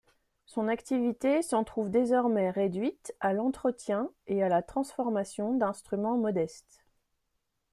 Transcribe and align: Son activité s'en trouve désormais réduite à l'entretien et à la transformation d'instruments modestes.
Son 0.47 0.67
activité 0.67 1.43
s'en 1.43 1.63
trouve 1.63 1.91
désormais 1.91 2.49
réduite 2.49 3.13
à 3.19 3.33
l'entretien 3.33 4.09
et 4.25 4.41
à 4.41 4.49
la 4.49 4.63
transformation 4.63 5.53
d'instruments 5.53 6.17
modestes. 6.17 6.81